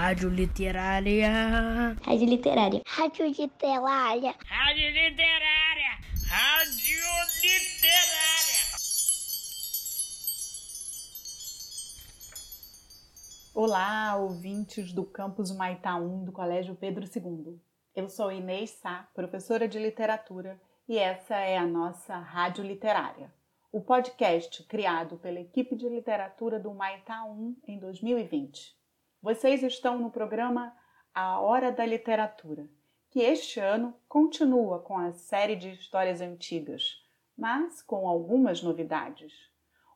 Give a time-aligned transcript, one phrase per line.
[0.00, 1.28] Rádio Literária.
[2.06, 2.82] Rádio Literária.
[2.86, 4.34] Rádio Literária.
[4.46, 5.90] Rádio Literária.
[6.26, 7.02] Rádio
[7.42, 8.64] Literária.
[13.54, 17.60] Olá, ouvintes do campus Maitá 1 do Colégio Pedro II.
[17.94, 20.58] Eu sou Inês Sá, professora de literatura,
[20.88, 23.30] e essa é a nossa Rádio Literária,
[23.70, 28.79] o podcast criado pela equipe de literatura do Maitá 1 em 2020.
[29.22, 30.74] Vocês estão no programa
[31.14, 32.66] A Hora da Literatura,
[33.10, 37.04] que este ano continua com a série de histórias antigas,
[37.36, 39.34] mas com algumas novidades.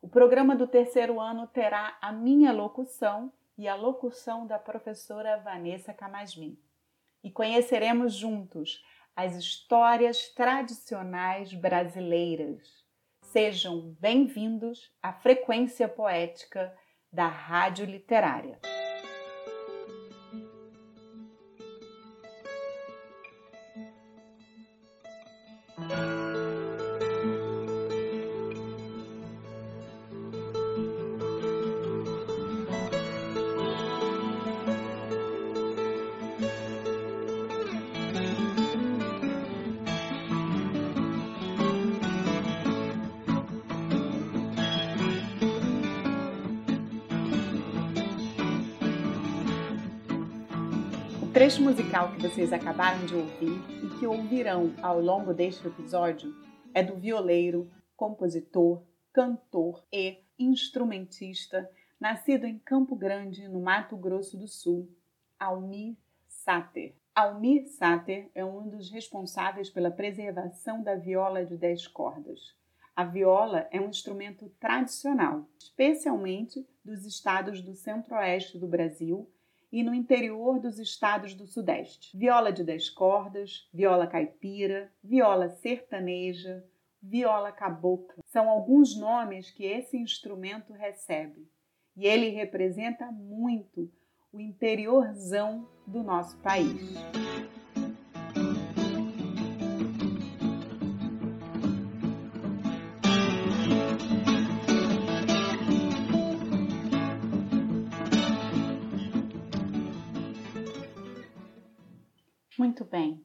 [0.02, 5.94] O programa do terceiro ano terá a minha locução e a locução da professora Vanessa
[5.94, 6.58] Camasmin.
[7.22, 8.84] E conheceremos juntos
[9.16, 12.84] as histórias tradicionais brasileiras.
[13.22, 16.76] Sejam bem-vindos à frequência poética
[17.10, 18.60] da Rádio Literária.
[51.34, 56.32] Trecho musical que vocês acabaram de ouvir e que ouvirão ao longo deste episódio
[56.72, 61.68] é do violeiro, compositor, cantor e instrumentista,
[61.98, 64.88] nascido em Campo Grande, no Mato Grosso do Sul,
[65.36, 65.96] Almir
[66.28, 66.94] Sater.
[67.12, 72.54] Almir Sater é um dos responsáveis pela preservação da viola de dez cordas.
[72.94, 79.28] A viola é um instrumento tradicional, especialmente dos estados do centro-oeste do Brasil
[79.74, 82.16] e no interior dos estados do Sudeste.
[82.16, 86.64] Viola de dez cordas, viola caipira, viola sertaneja,
[87.02, 88.22] viola cabocla.
[88.26, 91.50] São alguns nomes que esse instrumento recebe.
[91.96, 93.90] E ele representa muito
[94.32, 96.94] o interiorzão do nosso país.
[112.64, 113.22] Muito bem.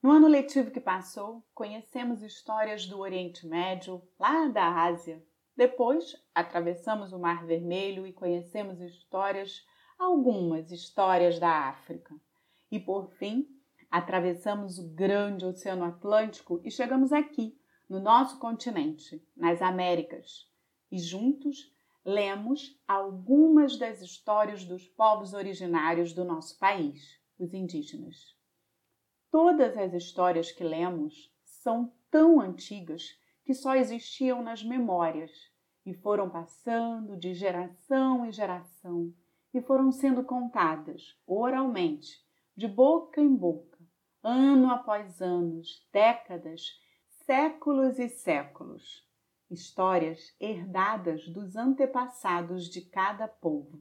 [0.00, 5.20] No ano letivo que passou, conhecemos histórias do Oriente Médio, lá da Ásia.
[5.56, 9.66] Depois, atravessamos o Mar Vermelho e conhecemos histórias,
[9.98, 12.14] algumas histórias da África.
[12.70, 13.44] E por fim,
[13.90, 20.48] atravessamos o grande Oceano Atlântico e chegamos aqui, no nosso continente, nas Américas.
[20.92, 28.38] E juntos lemos algumas das histórias dos povos originários do nosso país, os indígenas.
[29.30, 35.30] Todas as histórias que lemos são tão antigas que só existiam nas memórias
[35.86, 39.14] e foram passando de geração em geração
[39.54, 42.24] e foram sendo contadas oralmente,
[42.56, 43.78] de boca em boca,
[44.22, 46.78] ano após anos, décadas,
[47.24, 49.08] séculos e séculos.
[49.50, 53.80] Histórias herdadas dos antepassados de cada povo.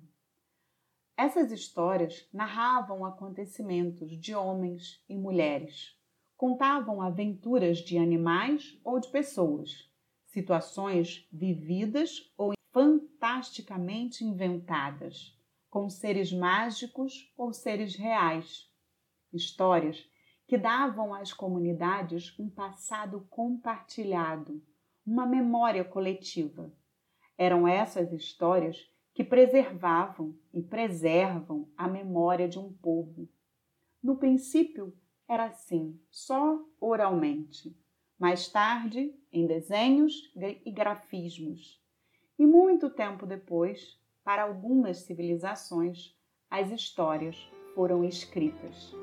[1.22, 5.94] Essas histórias narravam acontecimentos de homens e mulheres,
[6.38, 9.92] contavam aventuras de animais ou de pessoas,
[10.28, 15.38] situações vividas ou fantasticamente inventadas,
[15.70, 18.72] com seres mágicos ou seres reais.
[19.34, 20.10] Histórias
[20.48, 24.64] que davam às comunidades um passado compartilhado,
[25.06, 26.72] uma memória coletiva.
[27.38, 33.28] Eram essas histórias que preservavam e preservam a memória de um povo.
[34.02, 34.96] No princípio
[35.28, 37.78] era assim, só oralmente.
[38.18, 40.32] Mais tarde, em desenhos
[40.66, 41.84] e grafismos.
[42.38, 46.18] E muito tempo depois, para algumas civilizações,
[46.50, 47.36] as histórias
[47.76, 48.96] foram escritas.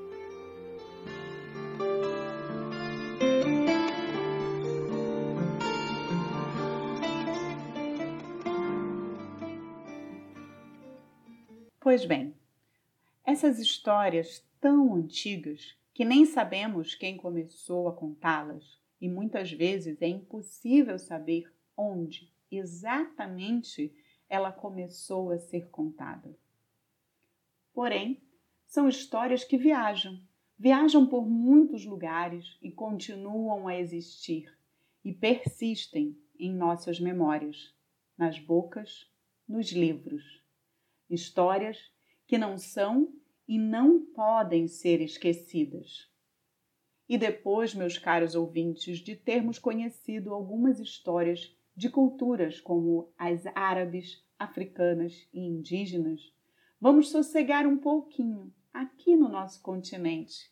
[11.86, 12.34] Pois bem,
[13.24, 20.08] essas histórias tão antigas que nem sabemos quem começou a contá-las e muitas vezes é
[20.08, 23.94] impossível saber onde exatamente
[24.28, 26.36] ela começou a ser contada.
[27.72, 28.20] Porém,
[28.66, 30.20] são histórias que viajam,
[30.58, 34.52] viajam por muitos lugares e continuam a existir
[35.04, 37.72] e persistem em nossas memórias,
[38.18, 39.08] nas bocas,
[39.46, 40.44] nos livros
[41.08, 41.79] histórias
[42.26, 43.12] que não são
[43.47, 46.11] e não podem ser esquecidas.
[47.08, 54.25] E depois, meus caros ouvintes, de termos conhecido algumas histórias de culturas como as árabes,
[54.38, 56.32] africanas e indígenas,
[56.81, 60.50] vamos sossegar um pouquinho aqui no nosso continente.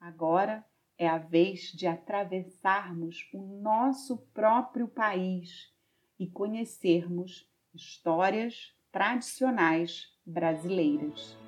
[0.00, 0.64] Agora
[0.96, 5.72] é a vez de atravessarmos o nosso próprio país
[6.18, 11.38] e conhecermos histórias tradicionais brasileiras.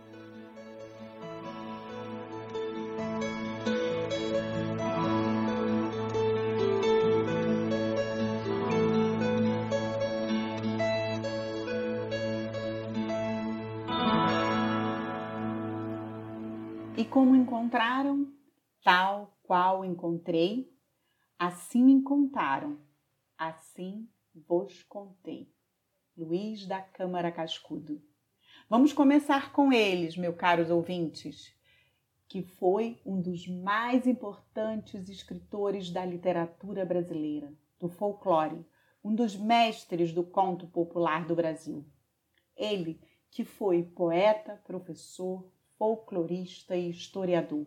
[16.97, 18.33] E como encontraram,
[18.85, 20.73] tal qual encontrei,
[21.39, 22.79] assim me contaram,
[23.37, 25.53] assim vos contei.
[26.14, 28.03] Luiz da Câmara Cascudo.
[28.69, 31.55] Vamos começar com eles, meus caros ouvintes,
[32.29, 37.50] que foi um dos mais importantes escritores da literatura brasileira,
[37.81, 38.62] do folclore,
[39.03, 41.82] um dos mestres do conto popular do Brasil.
[42.55, 43.00] Ele
[43.31, 47.67] que foi poeta, professor, folclorista e historiador,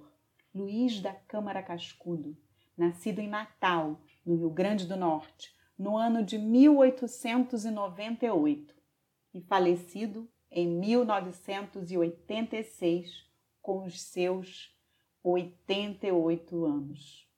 [0.53, 2.37] Luiz da Câmara Cascudo,
[2.77, 8.73] nascido em Natal, no Rio Grande do Norte, no ano de 1898
[9.33, 13.25] e falecido em 1986
[13.61, 14.73] com os seus
[15.23, 17.29] 88 anos.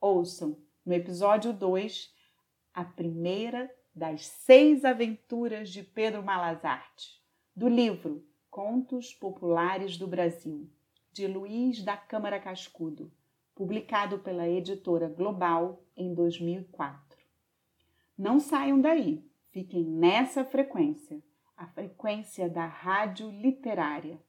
[0.00, 2.12] Ouçam no episódio 2
[2.72, 7.20] a primeira das seis aventuras de Pedro Malazarte,
[7.54, 10.70] do livro Contos Populares do Brasil,
[11.12, 13.12] de Luiz da Câmara Cascudo,
[13.54, 17.09] publicado pela editora Global em 2004.
[18.20, 21.24] Não saiam daí, fiquem nessa frequência,
[21.56, 24.20] a frequência da rádio literária.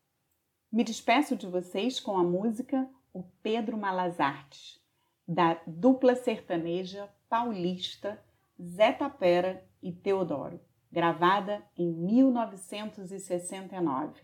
[0.72, 4.82] Me despeço de vocês com a música O Pedro Malazartes,
[5.28, 8.18] da dupla sertaneja paulista
[8.58, 14.22] Zé Tapera e Teodoro gravada em 1969.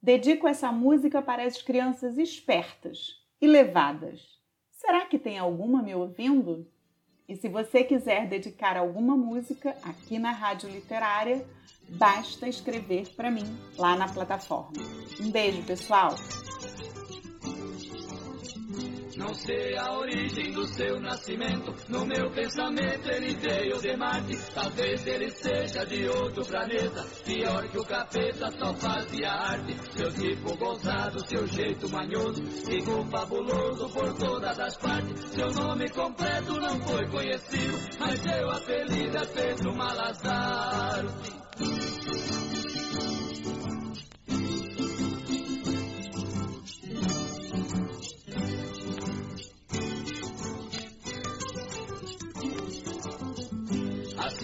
[0.00, 4.40] Dedico essa música para as crianças espertas e levadas.
[4.70, 6.70] Será que tem alguma me ouvindo?
[7.28, 11.44] E se você quiser dedicar alguma música aqui na Rádio Literária,
[11.88, 13.44] basta escrever para mim
[13.76, 14.72] lá na plataforma.
[15.20, 16.14] Um beijo, pessoal!
[19.16, 21.74] Não sei a origem seu nascimento.
[21.88, 24.38] No meu pensamento ele veio de Marte.
[24.54, 27.04] Talvez ele seja de outro planeta.
[27.24, 29.76] Pior que o capeta, só fazia arte.
[29.96, 32.44] Seu tipo gozado, seu jeito manhoso.
[32.44, 35.24] Ficou fabuloso por todas as partes.
[35.30, 37.78] Seu nome completo não foi conhecido.
[37.98, 41.08] Mas seu apelido é Pedro Malazaro.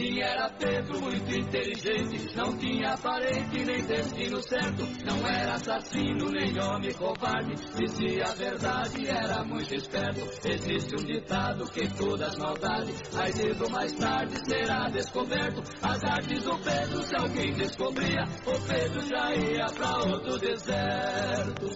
[0.02, 2.36] Assim era Pedro, muito inteligente.
[2.36, 4.82] Não tinha parente nem destino certo.
[5.04, 7.54] Não era assassino nem homem covarde.
[7.76, 10.20] Dizia a verdade, era muito esperto.
[10.44, 15.62] Existe um ditado que todas maldades, mais cedo mais tarde, será descoberto.
[15.82, 21.70] As artes do Pedro, se alguém descobria, o Pedro já ia pra outro deserto.